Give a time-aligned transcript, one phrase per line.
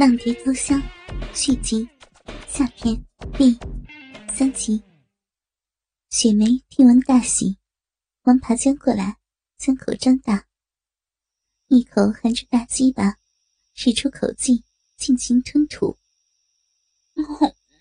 [0.00, 0.82] 浪蝶偷香
[1.34, 1.86] 续集
[2.48, 3.04] 下篇
[3.36, 3.58] 第
[4.34, 4.82] 三集。
[6.08, 7.58] 雪梅听闻大喜，
[8.22, 9.18] 忙爬将过来，
[9.58, 10.46] 将口张大，
[11.66, 13.18] 一口含着大鸡巴，
[13.74, 14.64] 使出口技，
[14.96, 15.98] 尽情吞吐。
[17.12, 17.26] 嗯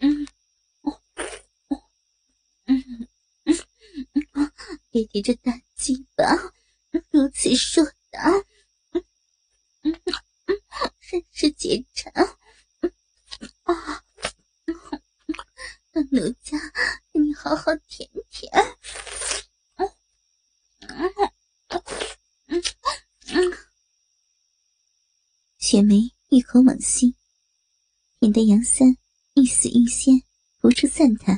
[0.02, 0.28] 嗯
[2.66, 3.08] 嗯
[4.34, 4.52] 嗯，
[4.92, 6.26] 爹爹这大鸡巴
[7.12, 8.44] 如此说大。
[11.10, 12.14] 真是解馋
[13.64, 14.04] 啊！
[15.92, 16.56] 让奴家
[17.12, 18.52] 给你好好舔舔。
[25.58, 27.16] 雪梅一口猛吸，
[28.20, 28.98] 引得杨三
[29.36, 30.22] 欲死欲仙，
[30.60, 31.36] 不住赞叹：“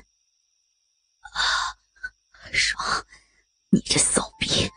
[1.22, 1.78] 啊，
[2.52, 3.06] 爽！
[3.70, 4.74] 你这骚逼，啊，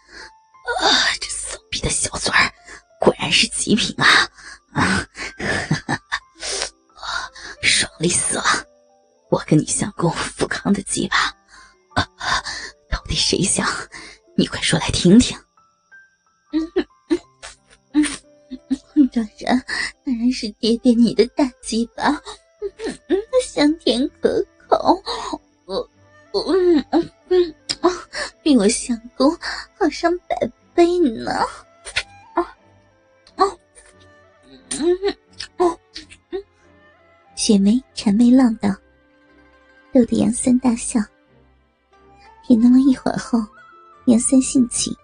[1.23, 2.53] 这骚逼的小嘴儿，
[3.01, 4.31] 果然是极品啊！”
[4.77, 5.09] 啊，
[7.63, 8.45] 爽利死了！
[9.31, 10.15] 我跟你相公
[10.73, 11.17] 的鸡巴，
[12.91, 13.67] 到底谁想？
[14.37, 15.37] 你快说来听听。
[16.53, 16.73] 嗯
[17.93, 18.07] 嗯
[18.95, 19.65] 嗯，当然
[20.05, 22.21] 当然是爹爹你的大鸡巴，嗯
[23.09, 25.03] 嗯，香甜可口，
[25.67, 25.89] 我
[26.33, 27.55] 我嗯嗯嗯，
[28.43, 29.31] 比我相公
[29.79, 31.31] 好上百倍呢。
[37.37, 38.71] 雪梅谄媚浪道，
[39.95, 40.99] 逗得杨三大笑。
[42.49, 43.39] 也弄了一会儿后，
[44.07, 44.95] 杨三兴起，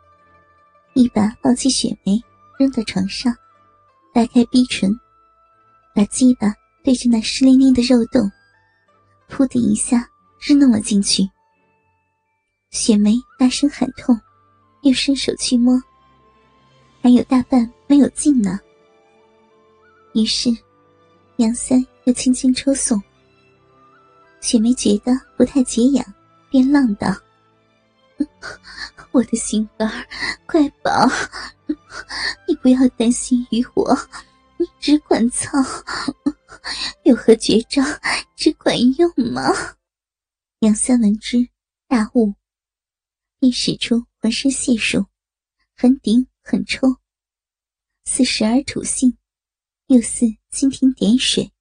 [0.95, 2.21] 一把抱起雪梅，
[2.59, 3.33] 扔到床上，
[4.13, 4.93] 掰开逼唇，
[5.95, 6.53] 把鸡巴
[6.83, 8.31] 对着那湿淋淋的肉洞，
[9.31, 10.07] 噗的一下
[10.41, 11.23] 日弄了进去。
[12.71, 14.21] 雪梅大声喊痛，
[14.83, 15.81] 又伸手去摸，
[17.01, 18.59] 还有大半没有进呢。
[20.15, 20.51] 于是，
[21.37, 21.87] 杨三。
[22.05, 23.01] 又轻轻抽送，
[24.41, 26.05] 雪梅觉得不太解痒，
[26.51, 27.09] 便浪道
[29.13, 30.07] ：“我的心肝儿
[30.47, 31.07] 快宝，
[32.49, 33.95] 你不要担心于我，
[34.57, 35.59] 你只管操，
[37.05, 37.83] 有何绝招
[38.35, 39.43] 只管用吗？”
[40.61, 41.49] 杨三闻之
[41.87, 42.35] 大悟，
[43.39, 45.07] 便使出浑身解数，
[45.77, 46.97] 狠顶狠抽，
[48.05, 49.17] 似时而吐信，
[49.87, 51.53] 又似蜻蜓点水。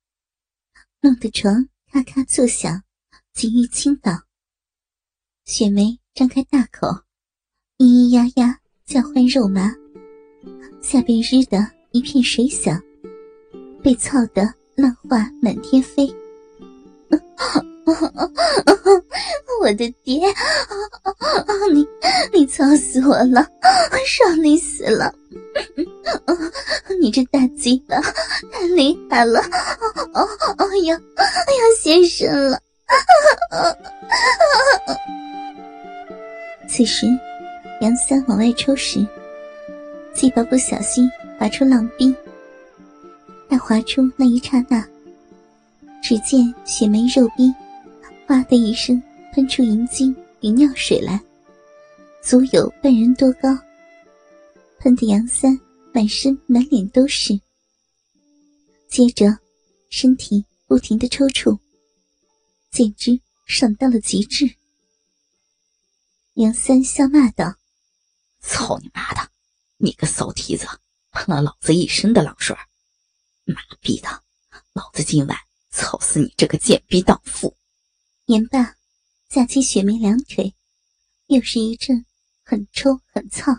[1.01, 2.83] 弄得床咔咔作响，
[3.33, 4.11] 锦玉倾倒。
[5.45, 6.87] 雪梅张开大口，
[7.79, 9.73] 咿咿呀呀叫唤肉麻，
[10.83, 12.79] 下边日的一片水响，
[13.81, 16.07] 被操得浪花满天飞。
[19.61, 20.21] 我的爹，
[21.73, 21.87] 你
[22.31, 23.45] 你操死我了，
[24.05, 25.13] 爽你死了！
[27.01, 27.99] 你这大鸡巴
[28.51, 29.41] 太厉害了，
[30.13, 30.27] 哦
[30.57, 31.01] 哦要要
[31.77, 32.59] 现身了！
[36.67, 37.07] 此时，
[37.81, 39.05] 杨三往外抽时，
[40.13, 42.15] 鸡巴不小心滑出浪逼。
[43.49, 44.85] 待滑出那一刹那，
[46.03, 47.53] 只见雪梅肉冰，
[48.29, 49.01] 哗的一声
[49.33, 51.19] 喷出银精与尿水来，
[52.21, 53.49] 足有半人多高，
[54.77, 55.59] 喷得杨三。
[55.91, 57.33] 满身满脸都是，
[58.87, 59.25] 接着
[59.89, 61.57] 身体不停的抽搐，
[62.69, 64.45] 简直爽到了极致。
[66.35, 67.55] 杨三笑骂道
[68.39, 69.31] ：“操你妈的，
[69.77, 70.67] 你个骚蹄子，
[71.09, 72.55] 喷了老子一身的浪水！
[73.45, 74.23] 妈逼的，
[74.73, 75.35] 老子今晚
[75.71, 77.51] 操死你这个贱逼荡妇！”
[78.29, 78.75] 言罢，
[79.27, 80.53] 架起雪梅两腿，
[81.25, 82.05] 又是一阵
[82.43, 83.51] 很抽很操。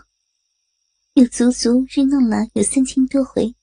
[1.15, 3.53] 又足足日弄了有三千多回，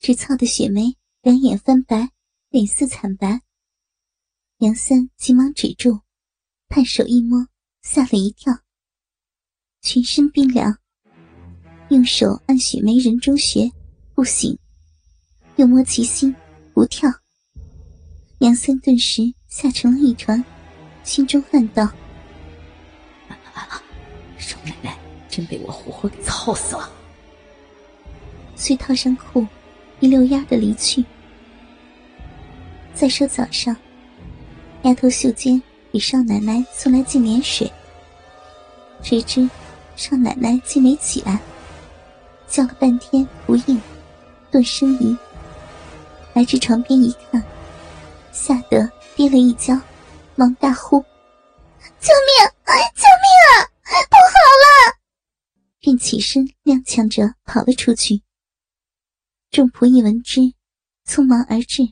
[0.00, 2.10] 直操的雪梅两眼翻白，
[2.48, 3.42] 脸色惨白。
[4.58, 6.00] 杨三急忙止住，
[6.68, 7.46] 探手一摸，
[7.80, 8.52] 吓了一跳，
[9.80, 10.76] 全身冰凉。
[11.90, 13.70] 用手按雪梅人中穴，
[14.12, 14.58] 不醒；
[15.54, 16.34] 又摸其心，
[16.72, 17.08] 不跳。
[18.44, 20.44] 杨森顿时吓成了一团，
[21.02, 21.82] 心中暗道：
[23.26, 23.82] 完了完了，
[24.36, 24.98] 少奶奶！
[25.30, 26.92] 真被我活活给操死了！
[28.54, 29.46] 遂套上裤，
[29.98, 31.02] 一溜烟的离去。
[32.92, 33.74] 再说早上，
[34.82, 35.60] 丫头秀娟
[35.90, 37.72] 给少奶奶送来净脸水，
[39.00, 39.48] 谁知
[39.96, 41.40] 少奶奶竟没起来，
[42.46, 43.80] 叫了半天不应，
[44.50, 45.16] 顿生疑。
[46.34, 47.42] 来至床边一看，
[48.34, 49.80] 吓得跌了一跤，
[50.34, 51.00] 忙大呼
[52.00, 52.50] ：“救命！
[52.96, 53.70] 救命啊！
[54.10, 54.98] 不好了！”
[55.78, 58.22] 便起身踉跄着跑了出去。
[59.50, 60.40] 众仆一闻之，
[61.06, 61.84] 匆忙而至。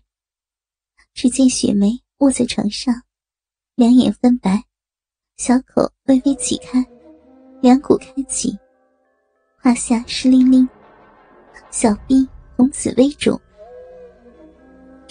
[1.14, 3.02] 只见雪梅卧在床上，
[3.76, 4.64] 两眼翻白，
[5.36, 6.84] 小口微微启开，
[7.60, 8.58] 两股开启，
[9.62, 10.68] 胯下湿淋淋，
[11.70, 13.40] 小臂红紫微肿。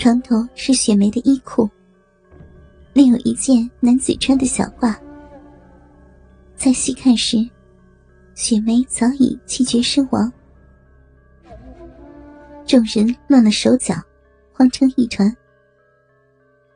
[0.02, 1.70] 床头是雪梅的衣裤，
[2.92, 4.96] 另有一件男子穿的小褂。
[6.56, 7.48] 再细看时，
[8.34, 10.34] 雪梅早已气绝身亡。
[12.66, 13.94] 众人乱了手脚，
[14.52, 15.32] 慌成一团。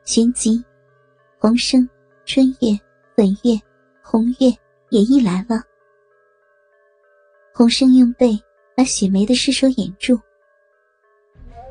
[0.04, 0.64] 旋即，
[1.40, 1.88] 红生、
[2.26, 2.78] 春月、
[3.16, 3.60] 粉月、
[4.04, 4.56] 红月
[4.90, 5.60] 也一来了。
[7.52, 8.38] 红生用背
[8.76, 10.16] 把雪梅的尸首掩住，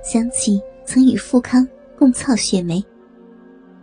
[0.04, 1.68] 想起曾与富康
[1.98, 2.84] 共操雪梅，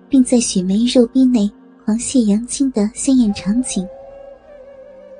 [0.09, 1.51] 并在雪梅肉壁内
[1.85, 3.87] 狂泻阳精的鲜艳场景，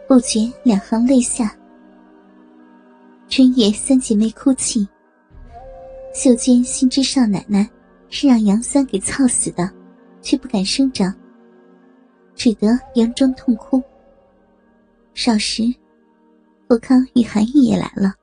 [0.07, 1.57] 不觉两行泪下。
[3.29, 4.87] 春月三姐妹哭泣。
[6.15, 7.69] 秀娟心知少奶奶
[8.11, 9.69] 是让杨三给操死的，
[10.21, 11.13] 却不敢声张，
[12.35, 13.83] 只得佯装痛哭。
[15.15, 15.63] 少时，
[16.69, 18.15] 富康与韩玉也来了。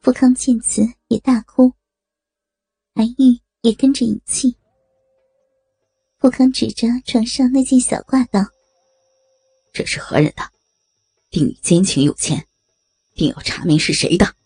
[0.00, 1.72] 富康见此也大哭，
[3.00, 4.54] 白玉也跟着引气。
[6.18, 8.44] 富康指着床上那件小褂道
[9.72, 10.42] ：“这是何人的？
[11.30, 12.46] 定与奸情有牵，
[13.14, 14.36] 定要查明是谁的。”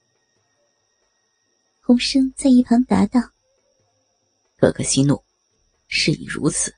[1.83, 3.21] 洪生在一旁答道
[4.57, 5.25] ：“哥哥息怒，
[5.89, 6.73] 事已如此，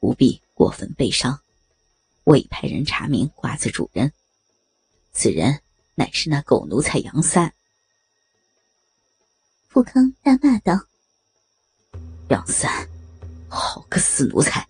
[0.00, 1.40] 不必过分悲伤。
[2.24, 4.12] 我已派人查明褂子主人，
[5.12, 5.62] 此人
[5.94, 7.54] 乃是那狗奴才杨三。”
[9.68, 10.86] 富康大骂道
[12.28, 12.70] ：“杨三，
[13.48, 14.66] 好个死奴才，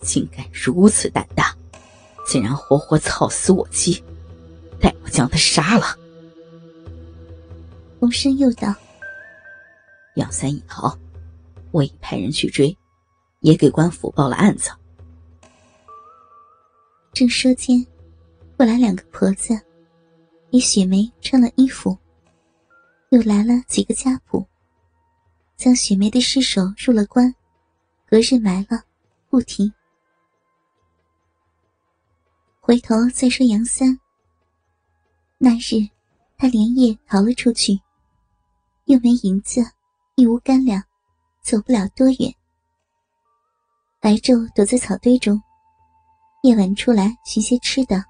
[0.00, 1.54] 竟敢如此胆大，
[2.26, 4.02] 竟然活活操死我妻！
[4.80, 5.98] 待我将他杀了。”
[7.98, 8.74] 洪生又道。
[10.14, 10.96] 杨三已逃，
[11.72, 12.76] 我已派人去追，
[13.40, 14.70] 也给官府报了案子。
[17.12, 17.84] 正说间，
[18.56, 19.60] 过来两个婆子，
[20.52, 21.98] 给雪梅穿了衣服，
[23.10, 24.46] 又来了几个家仆，
[25.64, 27.34] 将雪梅的尸首入了棺，
[28.04, 28.84] 隔日埋了，
[29.30, 29.72] 不提。
[32.60, 33.98] 回头再说杨三，
[35.38, 35.88] 那日
[36.36, 37.80] 他连夜逃了出去，
[38.84, 39.62] 又没银子。
[40.16, 40.84] 一无干粮，
[41.42, 42.34] 走不了多远。
[44.00, 45.42] 白昼躲在草堆中，
[46.42, 48.04] 夜晚出来寻些吃的，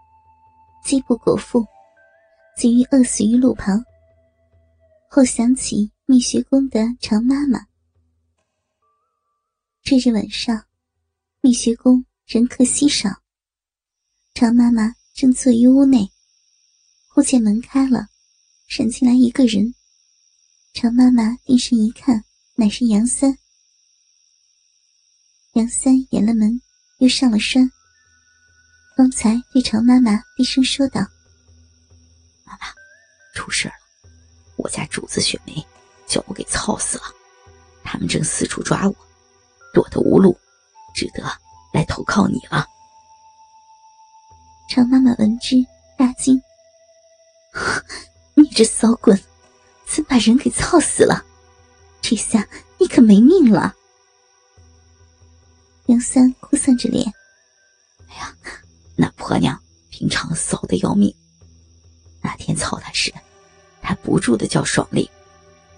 [0.83, 1.65] 饥不果腹，
[2.57, 3.81] 急于饿死于路旁。
[5.09, 7.67] 后想起蜜学宫的常妈妈。
[9.83, 10.67] 这日晚上，
[11.41, 13.09] 蜜学宫人客稀少，
[14.35, 16.13] 常妈妈正坐于屋内，
[17.09, 18.09] 忽见门开了，
[18.69, 19.75] 闪进来一个人。
[20.75, 22.23] 常妈妈定神一看，
[22.57, 23.39] 乃是杨三。
[25.55, 26.61] 杨三掩了门，
[26.99, 27.73] 又上了山。
[28.95, 31.01] 方才对常妈妈低声说道
[32.45, 32.67] ：“妈妈，
[33.35, 33.75] 出事了！
[34.57, 35.67] 我家主子雪梅
[36.15, 37.05] 叫我给操死了，
[37.83, 38.95] 他们正四处抓我，
[39.73, 40.39] 躲得无路，
[40.95, 41.25] 只得
[41.73, 42.65] 来投靠你了。”
[44.71, 45.57] 常妈妈闻之
[45.99, 46.41] 大惊
[48.35, 49.21] ：“你这骚棍！”
[49.87, 51.25] 怎把人给操死了？
[52.01, 53.75] 这下你可没命了！
[55.87, 57.13] 杨三哭丧着脸
[58.09, 58.35] ：“哎呀，
[58.97, 59.61] 那婆娘
[59.91, 61.15] 平常骚的要命，
[62.23, 63.13] 那天操她时，
[63.83, 65.09] 她不住的叫爽利，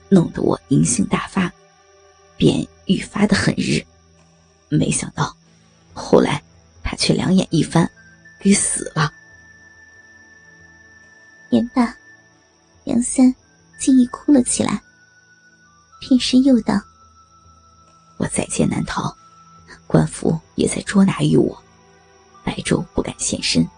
[0.08, 1.52] 弄得我淫性大发，
[2.36, 3.84] 便愈发的狠日。
[4.68, 5.36] 没想到，
[5.94, 6.42] 后来
[6.82, 7.90] 他却两眼一翻，
[8.38, 9.12] 给死了。”
[11.50, 11.94] 言罢，
[12.84, 13.34] 杨三。
[13.78, 14.80] 竟已哭了起来。
[16.00, 16.80] 片时又道
[18.16, 19.14] ：“我在劫难逃，
[19.86, 21.62] 官府也在捉拿于我，
[22.42, 23.68] 白昼不敢现身，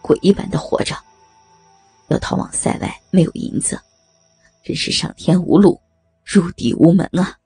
[0.00, 0.96] 鬼一般的活着。
[2.08, 3.78] 要逃往塞外，没有银子，
[4.62, 5.80] 真是上天无路，
[6.24, 7.38] 入地无门啊！”